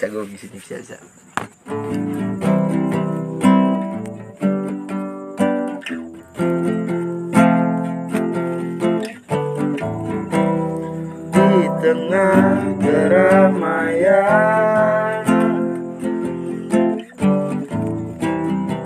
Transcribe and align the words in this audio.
jago 0.00 0.24
di 0.24 0.32
sini 0.32 0.56
biasa 0.56 0.96
di 11.36 11.60
tengah 11.84 12.80
keramaian 12.80 14.00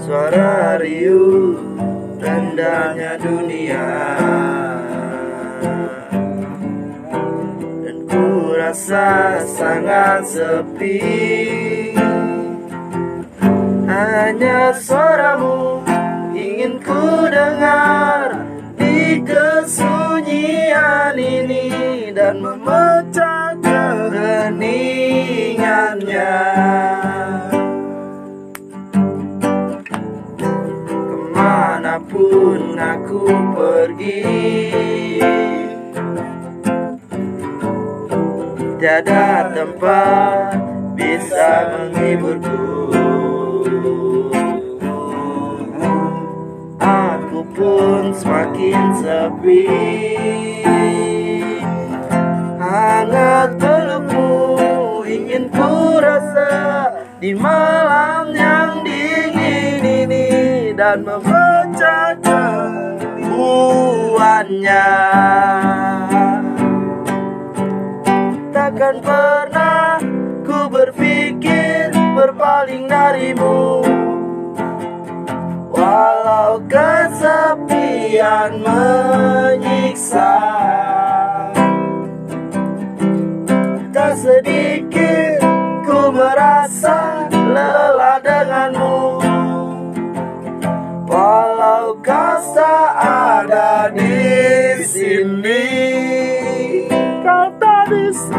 suara 0.03 0.83
riuh 0.83 1.55
rendahnya 2.19 3.23
dunia 3.23 3.87
ku 8.65 8.73
rasa 8.73 9.45
sangat 9.45 10.25
sepi. 10.25 10.97
Hanya 13.85 14.73
suaramu 14.73 15.85
ingin 16.33 16.81
ku 16.81 17.29
dengar 17.29 18.41
di 18.81 19.21
kesunyian 19.21 21.13
ini 21.13 22.09
dan 22.17 22.41
memecah 22.41 23.53
keheningannya. 23.61 26.41
Ke 30.89 31.21
mana 31.37 32.01
pun 32.01 32.81
aku 32.81 33.29
pergi 33.53 34.65
Tiada 38.85 39.49
tempat 39.49 40.61
bisa 40.93 41.73
menghiburku. 41.73 42.93
Aku 46.77 47.49
pun 47.57 48.13
semakin 48.13 48.93
sepi. 48.93 49.65
Hangat 52.61 53.57
pelukmu 53.57 54.29
ingin 55.09 55.49
ku 55.49 55.97
rasa 56.05 56.93
Di 57.25 57.33
malam 57.33 58.37
yang 58.37 58.85
dingin 58.85 59.81
ini 59.81 60.77
Dan 60.77 61.09
memecah 61.09 62.21
kerinduannya 62.21 64.93
Takkan 68.75 69.07
pernah 69.07 70.03
ku 70.43 70.67
berpikir 70.67 71.95
berpaling 71.95 72.91
darimu. 72.91 73.87
Walau 75.71 76.59
kesepian 76.67 78.59
menyiksa. 78.67 80.35
Tak 83.95 84.19
sedikit 84.19 85.39
ku 85.87 86.11
merasa 86.11 87.31
lelah 87.31 88.19
denganmu. 88.27 89.23
Walau 91.07 91.95
kau 92.03 92.43
tak 92.59 92.91
ada 92.99 93.87
di 93.95 94.83
sini 94.83 95.63
Kau 97.23 97.55
tak 97.63 97.87
sini 98.11 98.34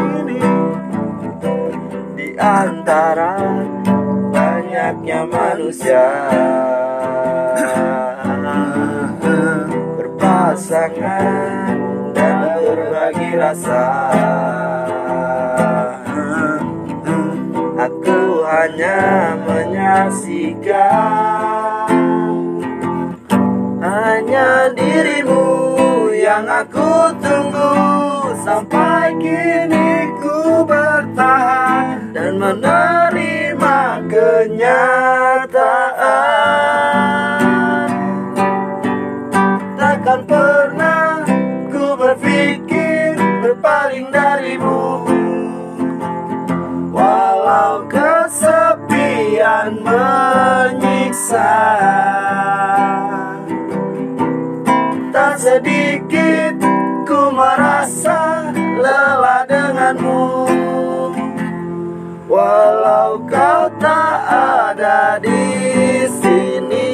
Antara 2.36 3.40
banyaknya 4.32 5.24
manusia. 5.24 6.06
Berpasangan 9.96 11.76
dan 12.12 12.38
berbagi 12.60 13.30
rasa. 13.40 13.84
Aku 17.76 18.42
hanya 18.48 19.36
menyaksikan 19.46 20.66
Hanya 23.78 24.72
dirimu 24.74 25.44
yang 26.16 26.48
aku 26.50 27.14
tunggu 27.20 27.76
Sampai 28.42 29.14
kini 29.20 29.85
menerima 32.46 34.06
kenyataan. 34.06 35.50
Takkan 39.74 40.22
pernah 40.30 41.26
ku 41.74 41.98
berpikir 41.98 43.18
berpaling 43.42 44.14
darimu. 44.14 45.02
Walau 46.94 47.90
kesepian 47.90 49.82
ada 64.24 65.20
di 65.20 65.44
sini. 66.08 66.92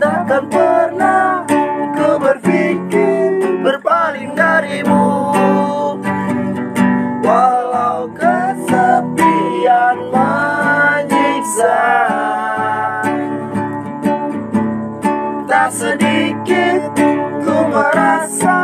Takkan 0.00 0.48
pernah 0.48 1.44
ku 1.92 2.16
berpikir 2.16 3.60
berpaling 3.60 4.32
darimu. 4.32 5.32
Walau 7.20 8.08
kesepian 8.16 9.96
menyiksa. 10.08 11.80
Tak 15.44 15.68
sedikit 15.74 16.80
ku 17.44 17.56
merasa 17.68 18.59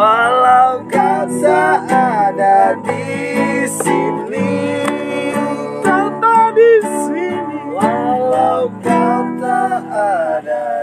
Walau 0.00 0.80
kau 0.88 1.28
tak 1.44 1.84
ada 1.92 2.72
di 2.80 3.68
sini 3.68 4.80
Tak 5.84 6.24
ada 6.24 6.56
di 6.56 6.72
sini. 7.04 7.28
Walau 7.68 8.72
kau 8.80 9.20
tak 9.44 9.84
ada 9.92 10.79